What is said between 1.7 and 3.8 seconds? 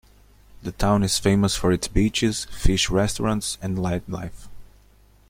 its beaches, fish restaurants and